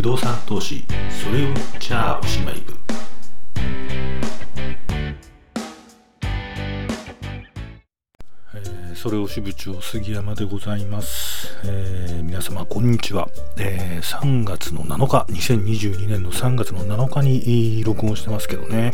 [0.00, 0.82] 不動産投資
[1.22, 2.74] それをじゃあおしまい部
[8.54, 13.28] えそれを支部長杉山でございます、えー皆様こんにちは、
[13.58, 18.92] えー3月の7日2022年の3月の7日に録音してますけどね。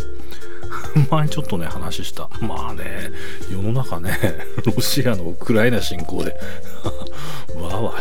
[1.11, 2.29] 前ちょっとね話した。
[2.41, 3.11] まあね
[3.51, 4.19] 世の中ね
[4.65, 6.35] ロシアのウクライナ侵攻で。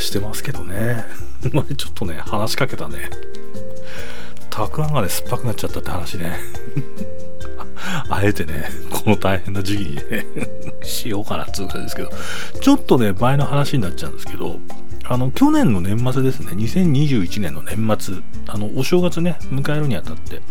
[0.05, 1.03] してますけどね。
[1.51, 3.09] 前ちょっとね話しかけたね。
[4.49, 6.39] たくあんがね酸っぱくなっちゃったって話ね。
[8.09, 10.25] あえてね、この大変な時期にね、
[10.81, 12.11] しようかなっつう感じですけど、
[12.61, 14.59] ちょっとね、前の話になっちゃうんですけど、
[15.07, 18.15] あの、去年の年末ですね、2021年の年末、
[18.47, 20.41] あの、お正月ね、迎えるにあたって、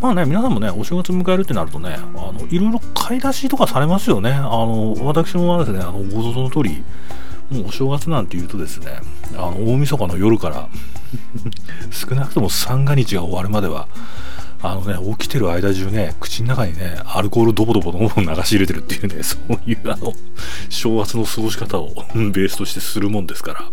[0.00, 4.30] まあね、皆さんもね、お正月迎えるってなるとね、あの、いろいろ買い出しとかされますよね。
[4.30, 6.84] あの、私もですね、あの、ご存知の通り、
[7.50, 9.00] もうお正月なんて言うとですね、
[9.36, 10.68] あの、大晦日の夜から、
[11.90, 13.88] 少なくとも三が日が終わるまでは、
[14.62, 20.14] あのね、起きてる間中ね、口の中にね、アルコールドボドボどんどん流し入れてるっていうね、 そういうあの、
[20.70, 23.64] 正月の過ごし方を ベースとしてするもんですから、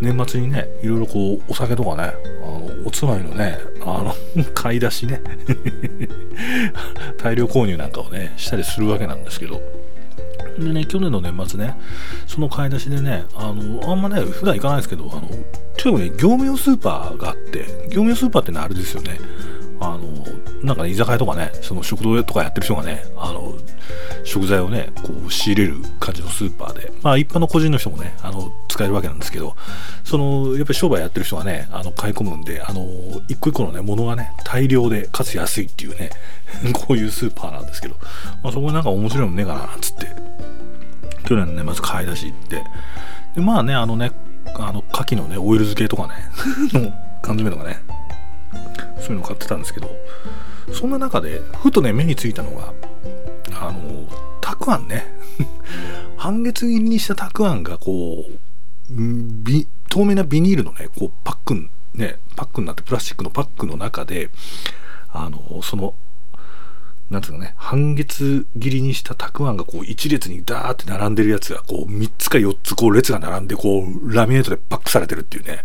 [0.00, 4.14] 年末にね、いろいろこう、お酒とかね、あの、おつまみのね、あの、
[4.54, 5.20] 買い出しね、
[7.18, 9.60] 大量購入なんかをね、したりするわけなんですけど、
[10.58, 11.76] でね、去年の年末ね、
[12.26, 15.28] その買い出しでね、あの、あんまね、普段行かないですけど、あの、
[15.76, 19.18] 近くに業務用スーパーがあって、業務用スーパーってのはあれですよね、
[19.80, 20.00] あの、
[20.62, 23.54] なんかね、居酒屋とかね、その食堂とかやってる人がね、あの、
[24.24, 29.56] 食材をね、こう仕入れる感じのスーパーで、まあ一般の個人の人もね、あの、使えるわけなんですけど、
[30.04, 32.86] その、やっぱり商売やってる人がね、あの、買い込むんで、あの、
[33.28, 36.10] 一個一個のね、物がね、大量で、かつ安いっていうね、
[36.74, 37.96] こういうスーパーなんですけど、
[38.42, 40.06] まあそこになんか面白いものねえかな、つって、
[41.28, 42.64] 去年のね、まず買い出し行って、
[43.34, 44.12] で、まあね、あのね、
[44.54, 46.14] あの、牡蠣のね、オイル漬けとかね、
[46.72, 46.90] の
[47.20, 47.82] 缶詰とかね、
[48.98, 49.90] そういうの買ってたんですけど、
[50.72, 52.72] そんな中で、ふとね、目についたのが、
[53.60, 54.08] あの、
[54.40, 55.04] たくあんね。
[56.16, 58.32] 半月切りにしたたくあんが、こう、
[59.90, 64.30] 透明なビニールのね、こう、パックン、ね、パックになって、プラスチックのパックの中で、
[65.12, 65.94] あの、その、
[67.10, 75.64] なんつうのね、半月切りにしたたくあんがこう一列にダーって並んでるやつがこう3つか4つこう列が並んでこうラミネートでパックされてるっていうね、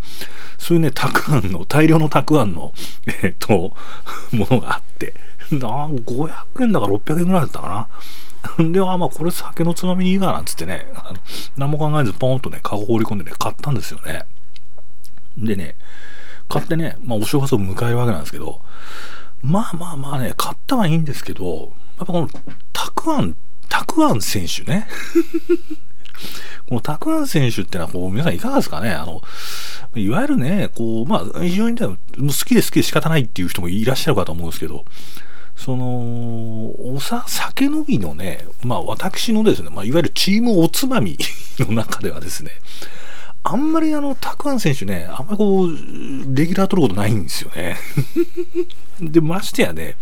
[0.57, 2.73] そういうね、たくあんの、大量のたくあんの、
[3.23, 3.75] えっと、
[4.31, 5.13] ものがあって、
[5.51, 7.87] な500円だか600円ぐらいだったか
[8.57, 8.71] な。
[8.71, 11.19] で、あ、まあこれ酒のつまみにいいかなっつってね、あ の
[11.57, 14.25] 何も考えずポーンとね、カゴ放り込んでね、買ったんですよね。
[15.37, 15.75] でね、
[16.47, 18.61] 買ってね、まあお正月を迎えるわけなんですけど、
[19.43, 22.29] まあまあまあね、買ったはいいんですけど、やっぱこの、
[22.71, 23.35] たくあん、
[23.69, 24.87] たくあん選手ね。
[26.69, 28.91] このたくあん選手ってのは、こう、皆さんいかがですかね？
[28.91, 29.21] あの、
[29.95, 34.85] いわゆるね、こう、まあ、非常にね、も好きで好きで仕方ないっていう人もいらっしゃるかと思うんですけど、
[35.57, 35.85] その、
[36.79, 41.17] おさ、酒飲みのね、まあ私のですね、まあいわゆるチームおつまみ
[41.59, 42.51] の中ではですね、
[43.45, 45.69] あんまりあの、たくあん選手ね、あんまりこう、
[46.33, 47.77] レギュラー取ることないんですよね。
[49.01, 49.95] で、ましてやね、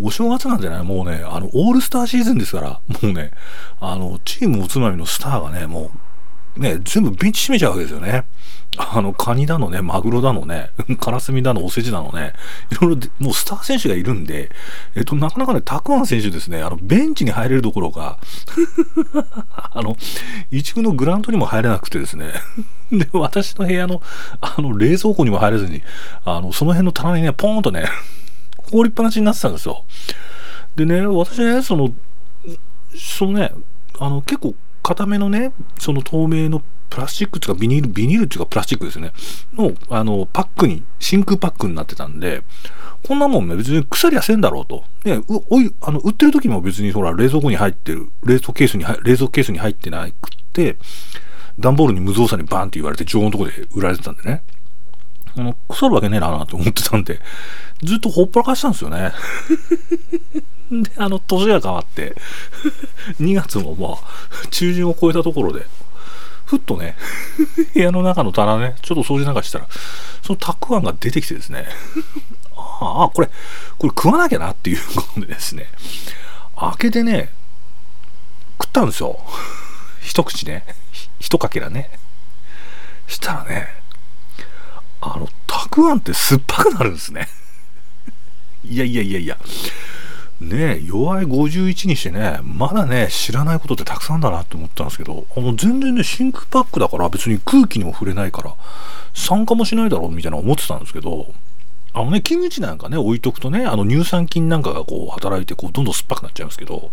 [0.00, 0.82] お正月なんじゃない？
[0.84, 3.32] もうね、あの、オールスターシーズンですから、もうね、
[3.80, 5.90] あの、チームおつまみのスターがね、もう、
[6.56, 8.24] ね、全部ベンチ閉めちゃうわけですよね。
[8.76, 10.70] あの、カニだのね、マグロだのね、
[11.00, 12.32] カラスミだの、おせちだのね、
[12.70, 14.50] いろいろ、もうスター選手がいるんで、
[14.94, 18.18] えっと、なかなかね、たくあん選手ですね、あの、ベンチに入れるどころか、
[19.50, 19.96] あの、
[20.50, 22.32] 一軍のグラウンドにも入れなくてですね、
[22.92, 24.00] で、私の部屋の、
[24.40, 25.82] あの、冷蔵庫にも入れずに、
[26.24, 27.86] あの、その辺の棚にね、ポーンとね、
[28.70, 29.84] 放りっぱなしになってたんですよ。
[30.76, 31.92] でね、私ね、その、
[32.96, 33.52] そのね、
[33.98, 34.54] あの、結構、
[34.88, 39.12] 固めのね、その透明のプラスチックっていうかビニール、ビニールっていうかプラスチックですね。
[39.54, 42.42] の、あの、パックに、真空パックになってたんで、
[43.06, 44.84] こんなもんね、別に腐りはせんだろうと。
[45.04, 50.12] ね、うおい、あの、売ってる時も別にほら、冷蔵庫に入ってる、冷蔵ケースに、冷蔵ケースに入ってなくっ
[50.54, 50.78] て、
[51.58, 54.42] 段ボールに無造作にバーンって言われて常温のとこで売られてたんでね。
[55.36, 57.20] あの、腐るわけねえなーって思ってたんで、
[57.82, 59.12] ずっとほっぽらかしたんですよね。
[60.70, 62.14] で、あの、年が変わって、
[63.20, 65.66] 2月もまあ、中旬を超えたところで、
[66.44, 66.96] ふっとね、
[67.74, 69.68] 部屋の中の棚ね、ちょっと掃除なんかしたら、
[70.22, 71.68] そのたくあんが出てきてですね、
[72.56, 73.28] ああ、これ、
[73.78, 75.70] これ食わなきゃなっていうことでですね、
[76.56, 77.30] 開けてね、
[78.60, 79.18] 食ったんですよ。
[80.00, 80.64] 一口ね、
[81.20, 81.90] 一かけらね。
[83.06, 83.68] したらね、
[85.00, 87.28] あの、たくあんって酸っぱくなるんですね。
[88.64, 89.38] いやいやいやいや、
[90.40, 98.54] ね弱い51にしてね、まだね、知らないことってたくさんだなって思ったんですけど、あの全然ね、真空パックだから別に空気にも触れないから、
[99.14, 101.34] 酸化もしないだろうみたいな思ってたんですけど、
[101.92, 106.92] あのね、キムチなんかね、置いとくとね、あの乳酸菌なんかがこう働いて、こう、どんどん酸っぱくなっちゃいますけど、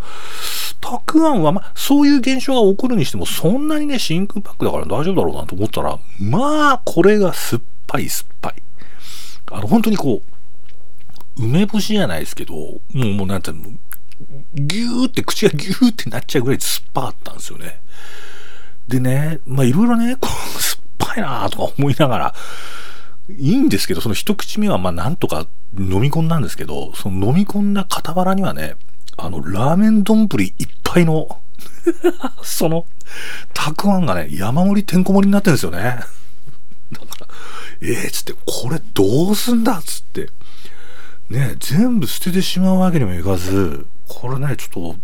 [0.81, 8.56] たくあんは、ま、そういう現象が起こるにしても、そんなにね、真空パックだから大丈夫だろうなと思ったら、まあ、これが酸っぱい酸っぱい。
[9.51, 10.34] あの、本当にこう、
[11.37, 13.63] 梅干しじゃないですけど、もう、もうなんていうの、
[14.55, 17.81] ギューって口がギューってなっちゃうぐらい酸っぱかったんですよね。
[18.87, 22.35] でね、まあいろいろね、こう酸っぱいなとか思いながら、
[23.29, 25.47] いいんですけど、その一口目はまあなんとか
[25.77, 28.75] 飲み込んだんですけど、その飲み込んだ傍らにはね、
[29.17, 31.39] あの、ラーメン丼いっぱいの
[32.43, 32.85] その、
[33.53, 35.77] たくあんがね、山盛りてんこ盛りになってるんですよね。
[35.77, 37.27] だから、
[37.81, 40.29] えー、つって、これどうすんだっつって、
[41.30, 44.95] ね、全部捨ててしまうわけにもいかず、これね、ちょっ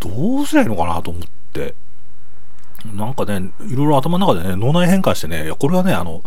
[0.00, 1.74] と、どうすりゃいいのかなと思って、
[2.94, 6.22] なんかね、いろいろ頭の中でね、脳内変換してね、いや、これはね、あの、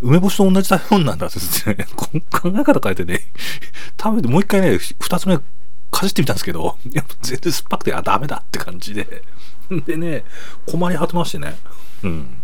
[0.00, 2.08] 梅干しと同じ食べ物なんだってってね、考
[2.44, 3.20] え方変えてね、
[4.00, 5.38] 食べてもう一回ね、二つ目
[5.90, 9.22] かじってみたんですけど、やっぱ全然酸っぱくて、あ、ダメだって感じで。
[9.86, 10.24] でね、
[10.66, 11.56] 困り果てましてね。
[12.02, 12.42] うん。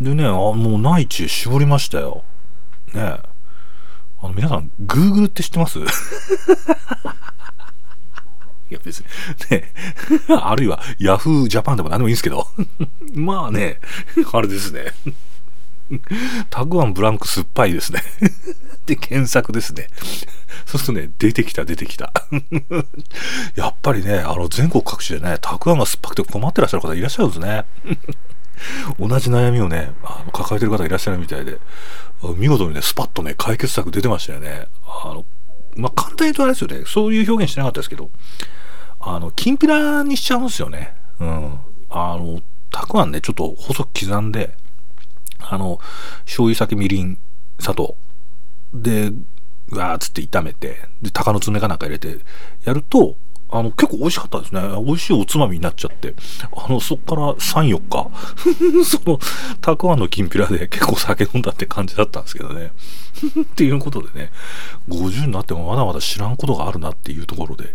[0.00, 2.24] でね、あもう内地絞りましたよ。
[2.92, 3.18] ね
[4.22, 5.78] あの、皆さん、Google って知ってます？
[8.70, 9.06] いや別に、
[9.50, 9.70] ね、
[10.30, 12.46] あるいは Yahoo Japan でも何でもいいんですけど、
[13.12, 13.78] まあね、
[14.32, 14.92] あれですね。
[16.48, 18.02] タグワンブランク酸っぱいですね
[18.86, 19.88] で、検索ですね。
[20.64, 22.14] そうするとね、出てきた、出てきた。
[23.56, 27.64] やっぱりね、あの、全国各地でね、たくあんが酸っぱくて困ってらっしゃる方いらっしゃるんですね。
[28.98, 31.58] 同じ悩みをね、あの抱えてる方いらっしゃるみたいで、
[32.36, 34.68] 見事にね、スパッとね、解決策出てましたよね。
[34.86, 35.24] あの、
[35.76, 38.10] まあ、簡単に言うとあれですよね、そういう表現してなかったですけど、
[39.00, 40.94] あの、きんぴらにしちゃうんですよね。
[41.18, 41.58] うん。
[41.90, 44.54] あの、たくあんね、ちょっと細く刻んで、
[45.40, 45.78] あの、
[46.24, 47.18] 醤油、酒、みりん、
[47.58, 47.96] 砂糖。
[48.72, 49.12] で、
[49.70, 52.18] わーっつって炒めて、で、鷹の爪かなんか入れて
[52.64, 53.16] やると、
[53.52, 54.62] あの、結構美味しかったですね。
[54.84, 56.14] 美味しいおつまみになっちゃって。
[56.56, 58.10] あの、そっから3、4日、
[58.84, 59.18] その、
[59.60, 62.72] たくあんのきんぴらで 結構酒飲んだって感じだったんですけどね。
[63.42, 64.30] っていうことでね、
[64.88, 67.74] 50になってもまだまだ知らんことがあるなっていうところで、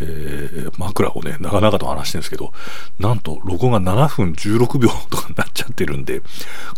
[0.00, 2.52] えー、枕をね、長々と話してるんですけど、
[2.98, 6.22] なんと、録音が7分16秒とかになっちゃってるんで、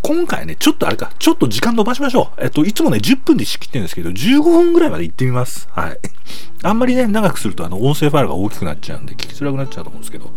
[0.02, 2.42] 今回ね、ちょっとあれか、ちょっと時間伸ばしましょう。
[2.42, 5.68] えっと、いつもね、10分で仕切ってるんですけど、15分ぐらいまで行ってみます。
[5.72, 5.98] はい。
[6.62, 10.30] あんまりね、長くすると、あの、音声ファイルが大きくなっちゃうんで、聞きづらくなっちゃうと思うんですけど、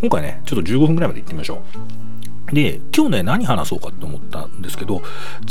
[0.00, 2.15] 今回ね、ちょっと15分ぐらいまで行ってみましょう。
[2.52, 5.02] で、今日ね、何話そうかって思ったんですけど、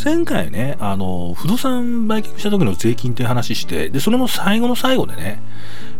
[0.01, 5.42] 前回ね、あの、不動産売却した時の税金っていう話して、で、それの最後の最後でね、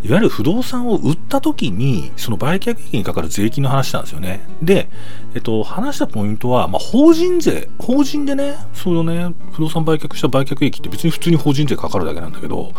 [0.04, 4.48] いわゆる不動産を売った時に、その売却益にかかる税金の話なんですよね。
[4.62, 4.88] で、
[5.34, 12.72] えっと、話したポイントは、まあ、法人税、法人でね、そのね、不動産売却した売却益って別に普通に法人税かかるだけなんだけど、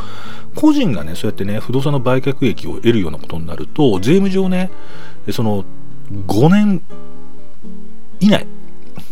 [0.54, 4.70] 個人がね、そうやってね、不動産の売却益を得るようなことになると、税務上ね、
[5.32, 5.64] その、
[6.28, 6.80] 5年
[8.20, 8.46] 以内、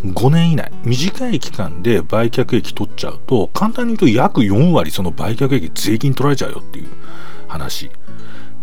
[0.05, 6.89] 5年以内、短い期間で売却益取っちゃうと、簡単に言うと約4割その売却益税金取られちゃうよっていう
[7.49, 7.91] 話。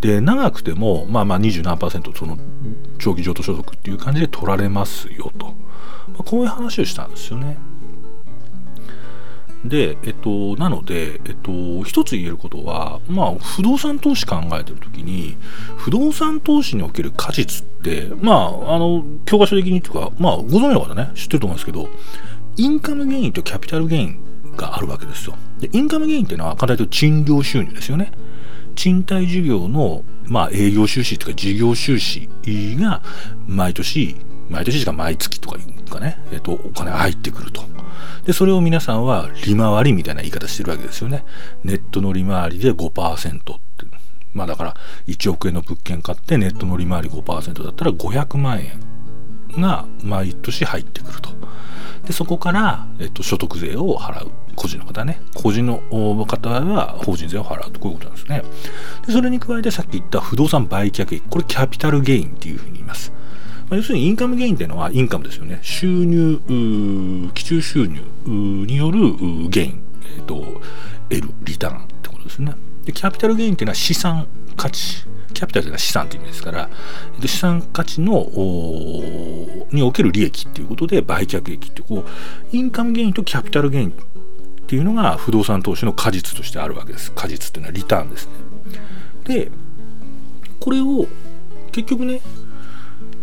[0.01, 2.37] で、長くても、まあまあ20何パーセントその
[2.97, 5.47] 長期譲渡所得っていう感じで取られますよと。
[5.47, 5.53] ま
[6.19, 7.57] あ、こういう話をしたんですよね。
[9.65, 15.37] で、えっと、なので、えっと、一つ言えることは、まあ、不動産投資考えてるときに、
[15.77, 21.89] 不動産投資における果実って、まあ、あの、教科書的にっていうか、まあ、ご存知の方ね、知ってると思うんですけど、
[22.57, 24.23] インカムゲインとキャピタルゲイン
[24.55, 25.35] があるわけですよ。
[25.59, 28.11] で、インカムゲインっていうのは、簡単に言うと賃料収入ですよね。
[28.75, 32.29] 賃貸事業の、まあ、営業収支というか事業収支
[32.79, 33.01] が
[33.47, 34.15] 毎年、
[34.51, 37.63] 毎年しか毎月とかいうかね、えっと、お金入ってくると。
[38.25, 41.23] で、それを皆さんは利回りみたいな言い方してるわけですよね。
[41.63, 43.61] ネットの利回りで5%って。
[44.33, 44.75] まあだから
[45.07, 48.79] 1億円の物件買ってネットの利回り5%だったら500万円
[49.61, 51.29] が毎年入ってくると。
[52.05, 54.31] で、そこから、えっと、所得税を払う。
[54.55, 55.21] 個人の方ね。
[55.33, 55.79] 個人の
[56.25, 57.79] 方は法人税を払うと。
[57.79, 58.43] こういうことなんですね。
[59.05, 61.21] で、それに加えてさっき言った不動産売却益。
[61.21, 63.11] これキャピタルゲインっていうふうに言います。
[63.71, 65.59] まあ、要するにインカムゲインっていうのはインカムですよね。
[65.61, 66.41] 収入、
[67.33, 68.99] 基中収入による
[69.49, 69.81] ゲイン、
[70.17, 70.61] えーと、
[71.09, 72.53] 得るリターンってことですね。
[72.83, 75.05] で、キャピタルゲインっていうのは資産価値。
[75.33, 76.69] キャピタルというのは資産という意味ですから、
[77.21, 78.29] 資産価値の
[79.71, 82.05] における利益っていうことで売却益ってこう、
[82.51, 83.93] インカムゲインとキャピタルゲインっ
[84.67, 87.13] ていうのが不動産投資の果実としてあるわけです。
[87.13, 88.33] 果実っていうのはリターンですね。
[89.23, 89.49] で
[90.59, 91.07] これを
[91.71, 92.19] 結局ね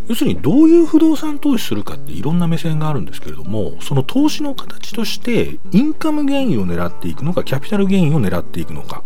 [0.08, 9.04] 要するにどういう不動産投資するかっていろんな目線があるんですけれどもその投資の形としてインカムゲインを狙っていくのかキャピタルゲインを狙っていくのか、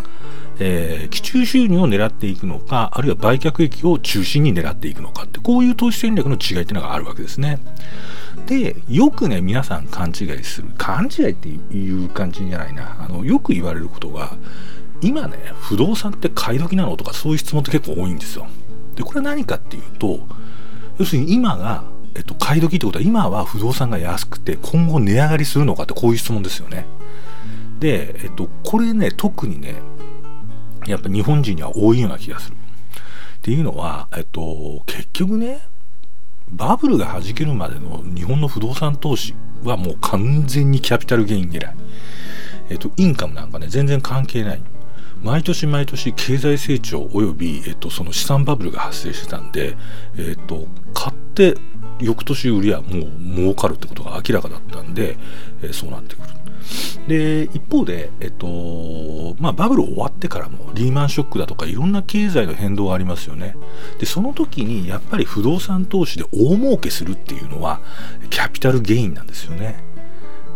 [0.61, 7.59] えー、基中収入を狙っていくのかあるいは売却益を中心に狙っていくのかってこういう投資戦略の違いっていうのがあるわけですね。
[8.47, 14.37] でよくね皆さん勘違いする勘違いっていう感じじゃないなあのよく言われることが
[15.00, 18.47] 今ね不動産って買い時なのとかそういう質問って結構多いんですよ。
[18.94, 20.21] でこれは何かっていうと
[20.99, 21.84] 要するに今が、
[22.14, 26.87] えっと、買い時ってことは今は不動産が安くて今後値上がりするのかってこういう質問ですよね。
[27.80, 29.76] で、えっと、これね特にね
[30.87, 32.56] やっぱ日本人には多いような気がする。
[32.56, 35.62] っていうのは、えっと、結局ね
[36.49, 39.34] バブルが弾けるまでの日本の不動産投資
[39.64, 41.76] はもう完全にキャピタルゲイン狙い。
[42.68, 44.62] えっと、インカムなんかね全然関係ない。
[45.22, 49.76] 毎年毎年経済成長および、えっと、その資産バブルが発生してたんで、
[50.18, 51.54] えっと、買って
[52.00, 55.16] 翌年売りはもう儲かるってことが明らかだったんで、
[55.62, 56.28] えー、そうなってくる。
[57.08, 63.56] で一方で、えっとまあ、バブル終わってからもリーマンショックだとかいろんな経済の変動がありますよね
[63.98, 67.80] でその時にやっぱり不動産投資で大儲けするっていうのは
[68.30, 69.82] キャピタルゲインなんですよね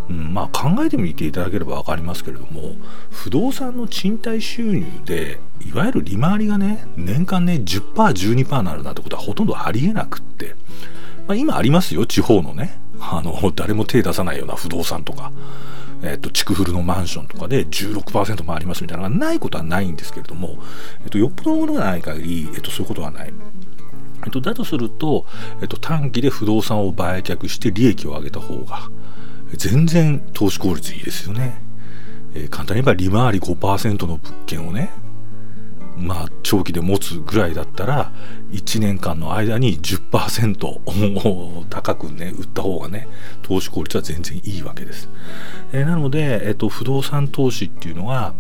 [0.09, 2.77] うん、まあ考えてみていただければ分かりますけれども
[3.11, 10.55] 不動産の賃貸収入でいわゆる利回りがね年間ね 10%12% になるなんてことはほとんどありえなくって、
[11.27, 15.33] まあ、今ありますよ地方のねあの誰も手出さないような不動産とか。
[16.03, 20.59] えっと、築古のマンションとかで16%もありますみたいなのがないことはないんですけれども、
[21.03, 23.33] えっと、よっぽどのものがない限り、えっと、そういうことはない。
[24.25, 25.25] えっと、だとすると、
[25.63, 28.91] えっと、短期で不動産を売却して利益を上げた方が、
[29.57, 31.61] 全然投資効率いいですよね。
[32.35, 34.91] えー、簡単に言えば利回り5%の物件をね、
[35.97, 38.13] まあ長期で持つぐらいだったら
[38.51, 43.09] 1年間の間に10% 高くね売った方がね
[43.43, 45.09] 投資効率は全然いいわけです。
[45.73, 48.35] えー、なので、えーと、不動産投資っていうのが、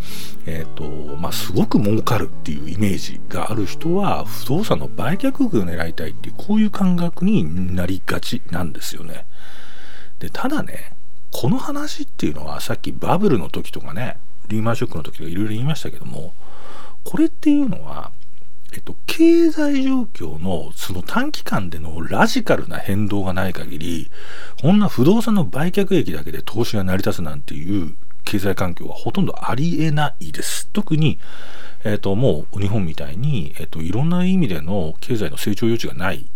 [0.44, 9.24] えーとまあ、すごく儲かるっていうイメージがある人は不動産の売却額を狙いたいっていうこういう感覚になりがちなんですよね。
[10.18, 10.95] でただね
[11.38, 14.16] この話っていうのはさっきバブルの時とかね
[14.48, 16.32] リーマンショックの時とかいろいろ言いましたけども
[17.04, 18.10] これっていうのは、
[18.72, 24.10] えっと、経済状況のその短期間でのラジカルな変動がない限り
[24.62, 27.94] こんな不動産の売却益だけで投資が成り立つなんていう
[28.26, 30.68] 経済環境はほとんどありえないです。
[30.72, 31.18] 特に、
[31.84, 36.26] えっと、もう日本みたいに、えっと、いろんな意味での経済の成長余地がない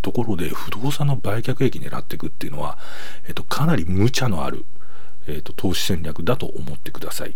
[0.00, 2.78] ところで不動産の売却益狙っていくっていうのは、
[3.28, 4.64] えっと、かなり無茶のある、
[5.26, 7.34] えっと、投資戦略だと思ってください。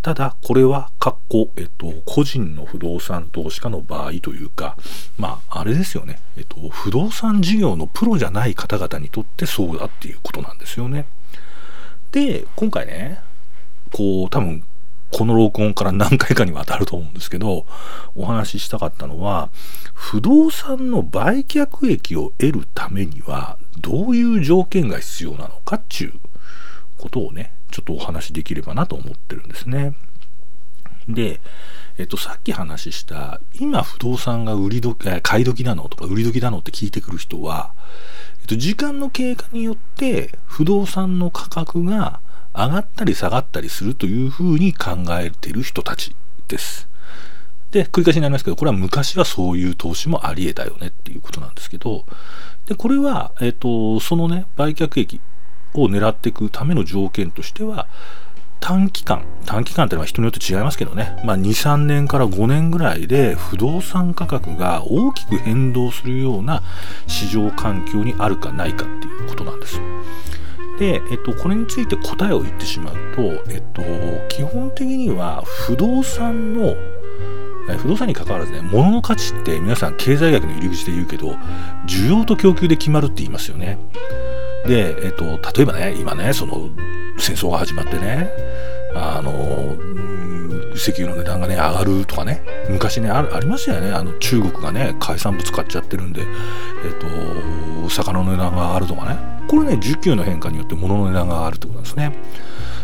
[0.00, 4.76] ただ、これは、かっこ、えっと、個人の不動産投資家の場合というか、
[5.18, 6.20] まあ、あれですよね。
[6.36, 11.06] えっと、不動産事業のプロじゃない方々にとってそうだっていうことなんですよね。
[12.14, 13.18] で、今回ね、
[13.92, 14.62] こう、多分、
[15.10, 17.66] この録音から何回かにわたると思うんですけど、
[18.14, 19.50] お話ししたかったのは、
[19.94, 26.12] 不動産の売却益を得るためには、どういう条件が必要なのかっていう
[26.98, 29.96] ことをね、ちょっとお話しできればなと思ってるんですね。
[31.08, 31.40] で、
[31.98, 37.72] えっと、さっき話した、今不動産が売り時、買い時なのとか売り時なのって聞いてくる人は、
[38.44, 42.20] えっと、時間の経過によって不動産の価格が
[42.54, 46.14] 上がったり下がったりするというふうに考えている人たち
[46.46, 46.86] です。
[47.70, 52.04] で、繰り返しになりますけど、これは昔はそういう投資もあり得たよねっていうことなんですけど、
[52.66, 55.22] で、これは、えっ、と、そのね、売却益
[55.72, 57.88] を狙っていくための条件としては、
[58.64, 66.62] 短期間、短期間っていうのは人によって違いますけどね、まあ、2、3年から5年ぐらいで不動産価格が大きく変動するような
[67.06, 69.82] 市場環境にあるかないかっていうことなんです。
[70.78, 73.82] で、えっと、これについて答えを言ってしまうと、えっと、
[74.30, 76.74] 基本的には不動産の
[77.78, 81.32] 不動産に関わらずね、物の価値って皆さん経済学の入り口で言うけど、
[81.86, 83.78] 需要と供給で決まるって言いますよね。
[84.66, 85.24] で、えっと、
[85.56, 86.70] 例えばね、今ね、その
[87.18, 88.30] 戦争が始まってね、
[88.94, 89.76] あの、
[90.74, 96.24] 石油の値段がね、上がるとかね、昔ね、あありましたよね、あの中国がね、海産物買っちゃってるんで、え
[96.90, 99.18] っと、魚の値段が上がるとかね、
[99.48, 102.16] これね、需給の変化によって物の値段が上がるってことなんですね。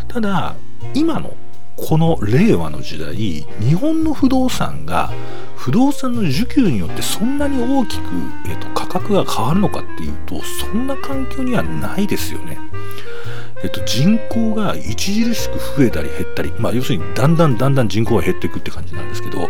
[0.07, 0.55] ただ、
[0.93, 1.33] 今の
[1.75, 5.11] この令和の時代日本の不動産が
[5.55, 8.03] 不動産の需給によってそんなに大きく、
[8.47, 12.57] えーと、価格が変わるのかっていうとそんな環境にはないですよね。
[13.63, 14.95] えっと、人口が著
[15.35, 19.49] しく増えたり減ったり、まあ、要するにだんだんだんだん人口が減っていくって感じなんですけど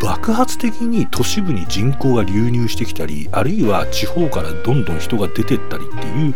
[0.00, 6.34] 爆発的に都市部に人口が流入してきたりあるいは地方からどんどん人が出てったりっていう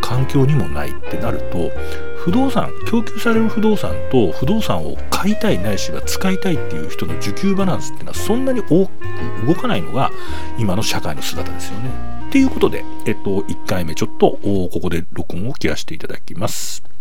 [0.00, 1.70] 環境にもないってなると
[2.26, 8.90] 不動産供給される不動産と不動産を買いたいないしは使いたいっていう人の需給バランスっていうのはそんなに多く
[9.46, 10.10] 動かないのが
[10.58, 11.90] 今の社会の姿ですよね。
[12.32, 16.95] ということで、えっと、1回目ちょっとここで録音を切らしていただきます。